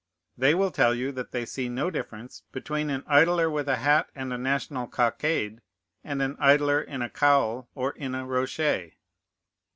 They 0.35 0.55
will 0.55 0.71
tell 0.71 0.95
you 0.95 1.11
that 1.11 1.31
they 1.31 1.45
see 1.45 1.69
no 1.69 1.91
difference 1.91 2.41
between 2.51 2.89
an 2.89 3.03
idler 3.05 3.51
with 3.51 3.69
a 3.69 3.75
hat 3.75 4.09
and 4.15 4.33
a 4.33 4.37
national 4.39 4.87
cockade 4.87 5.61
and 6.03 6.23
an 6.23 6.37
idler 6.39 6.81
in 6.81 7.03
a 7.03 7.07
cowl 7.11 7.69
or 7.75 7.91
in 7.91 8.15
a 8.15 8.25
rochet. 8.25 8.95